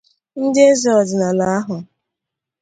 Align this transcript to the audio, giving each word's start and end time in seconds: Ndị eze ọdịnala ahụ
Ndị 0.43 0.61
eze 0.71 0.89
ọdịnala 0.99 1.45
ahụ 1.57 1.77